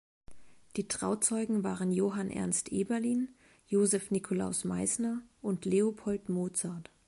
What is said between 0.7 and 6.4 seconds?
Die Trauzeugen waren Johann Ernst Eberlin, Josef Nikolaus Meissner und Leopold